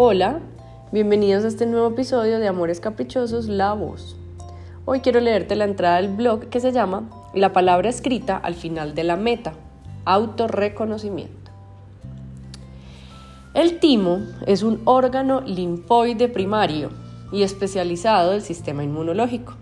[0.00, 0.38] Hola,
[0.92, 4.14] bienvenidos a este nuevo episodio de Amores Caprichosos, La Voz.
[4.84, 8.94] Hoy quiero leerte la entrada del blog que se llama La palabra escrita al final
[8.94, 9.54] de la meta,
[10.04, 11.50] autorreconocimiento.
[13.54, 16.90] El timo es un órgano linfoide primario
[17.32, 19.54] y especializado del sistema inmunológico.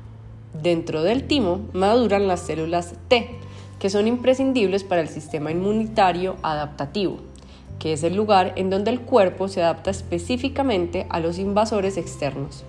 [0.52, 3.30] Dentro del timo maduran las células T,
[3.78, 7.20] que son imprescindibles para el sistema inmunitario adaptativo
[7.86, 12.64] que es el lugar en donde el cuerpo se adapta específicamente a los invasores externos.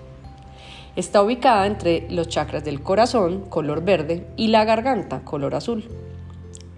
[0.94, 5.88] Está ubicada entre los chakras del corazón, color verde, y la garganta, color azul.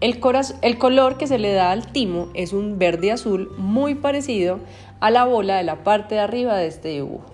[0.01, 0.21] El,
[0.63, 4.59] el, color que se le da al timo es un verde azul muy parecido
[5.01, 7.27] a la bola de la parte de arriba de este dibujo.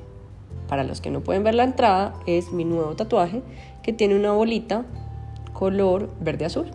[0.66, 3.42] Para los que no pueden ver la entrada, es mi nuevo tatuaje
[3.84, 4.84] que tiene una bolita
[5.52, 6.72] color verde azul.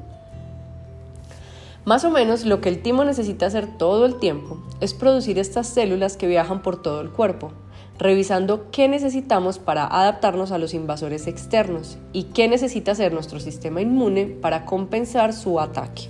[1.84, 5.66] Más o menos lo que el timo necesita hacer todo el tiempo es producir estas
[5.66, 7.52] células que viajan por todo el cuerpo,
[7.98, 13.82] revisando qué necesitamos para adaptarnos a los invasores externos y qué necesita hacer nuestro sistema
[13.82, 16.04] inmune para compensar su ataque.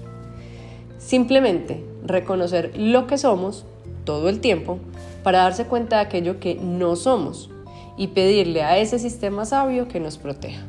[1.00, 3.64] Simplemente reconocer lo que somos
[4.03, 4.78] todo el tiempo
[5.24, 7.50] para darse cuenta de aquello que no somos
[7.96, 10.64] y pedirle a ese sistema sabio que nos proteja.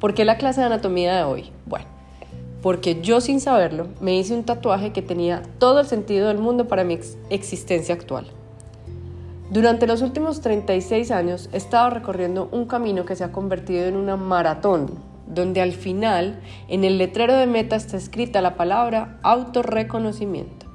[0.00, 1.50] ¿Por qué la clase de anatomía de hoy?
[1.66, 1.97] Bueno,
[2.62, 6.66] porque yo sin saberlo me hice un tatuaje que tenía todo el sentido del mundo
[6.66, 6.98] para mi
[7.30, 8.26] existencia actual.
[9.50, 13.96] Durante los últimos 36 años he estado recorriendo un camino que se ha convertido en
[13.96, 14.90] una maratón,
[15.26, 20.66] donde al final en el letrero de meta está escrita la palabra autorreconocimiento.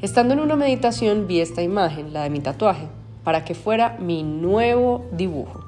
[0.00, 2.88] Estando en una meditación vi esta imagen, la de mi tatuaje,
[3.24, 5.60] para que fuera mi nuevo dibujo.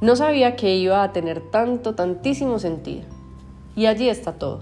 [0.00, 3.02] No sabía que iba a tener tanto, tantísimo sentido.
[3.74, 4.60] Y allí está todo.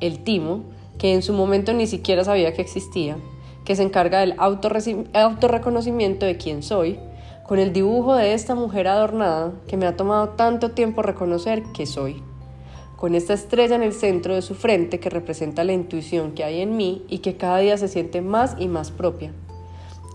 [0.00, 0.64] El timo,
[0.98, 3.16] que en su momento ni siquiera sabía que existía,
[3.64, 6.98] que se encarga del autorreconocimiento de quién soy,
[7.46, 11.86] con el dibujo de esta mujer adornada que me ha tomado tanto tiempo reconocer que
[11.86, 12.22] soy,
[12.96, 16.60] con esta estrella en el centro de su frente que representa la intuición que hay
[16.60, 19.32] en mí y que cada día se siente más y más propia,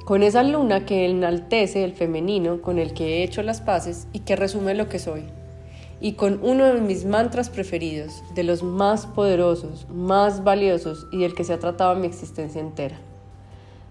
[0.05, 4.19] con esa luna que enaltece el femenino con el que he hecho las paces y
[4.19, 5.23] que resume lo que soy
[6.03, 11.33] y con uno de mis mantras preferidos, de los más poderosos, más valiosos y del
[11.33, 12.99] que se ha tratado mi existencia entera.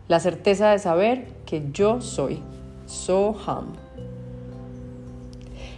[0.09, 2.41] La certeza de saber que yo soy,
[2.85, 3.73] Soham.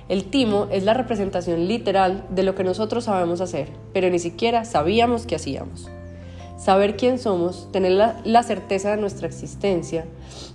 [0.08, 4.64] El timo es la representación literal de lo que nosotros sabemos hacer, pero ni siquiera
[4.64, 5.88] sabíamos que hacíamos.
[6.58, 10.04] Saber quién somos, tener la, la, certeza de nuestra existencia,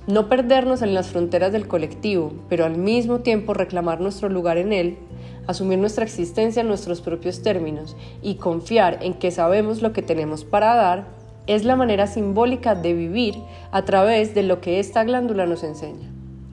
[0.07, 4.73] no perdernos en las fronteras del colectivo, pero al mismo tiempo reclamar nuestro lugar en
[4.73, 4.97] él,
[5.49, 10.45] asumir nuestra existencia en nuestros propios términos y confiar en que sabemos lo que tenemos
[10.45, 11.07] para dar,
[11.47, 13.33] es la manera simbólica de vivir
[13.71, 16.07] a través de lo que esta glándula nos enseña.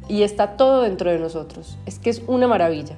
[0.08, 1.76] Y está todo dentro de nosotros.
[1.84, 2.96] Es que es una maravilla.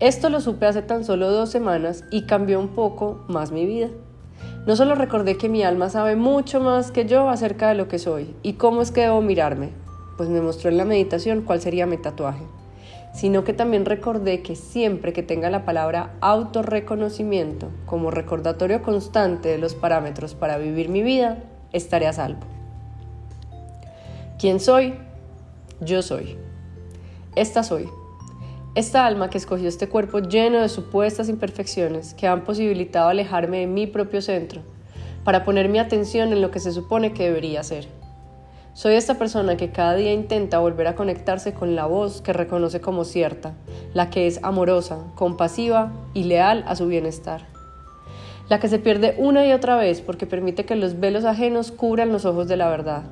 [0.00, 3.88] Esto lo supe hace tan solo dos semanas y cambió un poco más mi vida.
[4.66, 7.98] No solo recordé que mi alma sabe mucho más que yo acerca de lo que
[7.98, 9.70] soy y cómo es que debo mirarme,
[10.18, 12.42] pues me mostró en la meditación cuál sería mi tatuaje
[13.16, 19.56] sino que también recordé que siempre que tenga la palabra autorreconocimiento como recordatorio constante de
[19.56, 22.42] los parámetros para vivir mi vida, estaré a salvo.
[24.38, 24.96] ¿Quién soy?
[25.80, 26.36] Yo soy.
[27.36, 27.88] Esta soy.
[28.74, 33.66] Esta alma que escogió este cuerpo lleno de supuestas imperfecciones que han posibilitado alejarme de
[33.66, 34.60] mi propio centro
[35.24, 37.88] para poner mi atención en lo que se supone que debería ser
[38.76, 42.82] soy esta persona que cada día intenta volver a conectarse con la voz que reconoce
[42.82, 43.54] como cierta,
[43.94, 47.46] la que es amorosa, compasiva y leal a su bienestar.
[48.50, 52.12] La que se pierde una y otra vez porque permite que los velos ajenos cubran
[52.12, 53.04] los ojos de la verdad,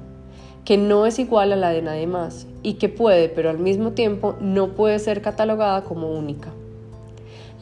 [0.66, 3.92] que no es igual a la de nadie más y que puede, pero al mismo
[3.92, 6.50] tiempo no puede ser catalogada como única.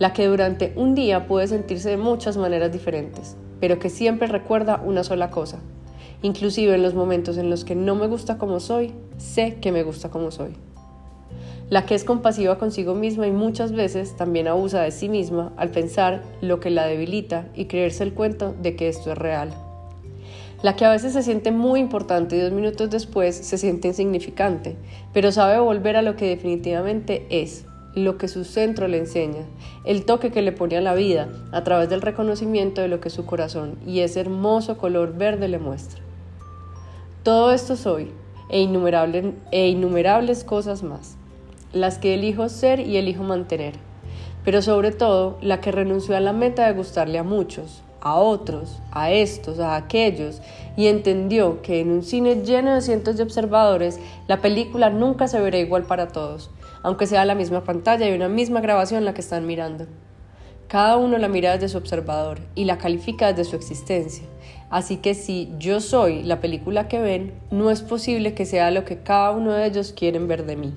[0.00, 4.82] La que durante un día puede sentirse de muchas maneras diferentes, pero que siempre recuerda
[4.84, 5.60] una sola cosa,
[6.22, 9.82] Inclusive en los momentos en los que no me gusta como soy, sé que me
[9.82, 10.52] gusta como soy.
[11.68, 15.70] La que es compasiva consigo misma y muchas veces también abusa de sí misma al
[15.70, 19.52] pensar lo que la debilita y creerse el cuento de que esto es real.
[20.62, 24.76] La que a veces se siente muy importante y dos minutos después se siente insignificante,
[25.12, 27.64] pero sabe volver a lo que definitivamente es,
[27.94, 29.44] lo que su centro le enseña,
[29.84, 33.10] el toque que le pone a la vida a través del reconocimiento de lo que
[33.10, 36.11] su corazón y ese hermoso color verde le muestra.
[37.22, 38.10] Todo esto soy
[38.48, 38.58] e
[39.52, 41.16] e innumerables cosas más,
[41.72, 43.74] las que elijo ser y elijo mantener,
[44.44, 48.80] pero sobre todo la que renunció a la meta de gustarle a muchos, a otros,
[48.90, 50.42] a estos, a aquellos,
[50.76, 55.40] y entendió que en un cine lleno de cientos de observadores, la película nunca se
[55.40, 56.50] verá igual para todos,
[56.82, 59.86] aunque sea la misma pantalla y una misma grabación la que están mirando.
[60.66, 64.24] Cada uno la mira desde su observador y la califica desde su existencia.
[64.72, 68.86] Así que si yo soy la película que ven, no es posible que sea lo
[68.86, 70.72] que cada uno de ellos quieren ver de mí.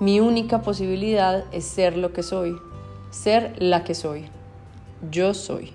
[0.00, 2.58] Mi única posibilidad es ser lo que soy,
[3.10, 4.26] ser la que soy.
[5.10, 5.72] Yo soy.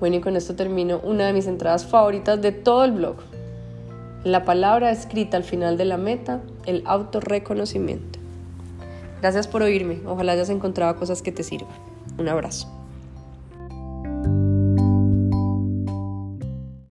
[0.00, 3.18] Bueno, y con esto termino una de mis entradas favoritas de todo el blog.
[4.24, 8.18] La palabra escrita al final de la meta, el autorreconocimiento.
[9.20, 10.00] Gracias por oírme.
[10.04, 11.70] Ojalá hayas encontrado cosas que te sirvan.
[12.18, 12.83] Un abrazo.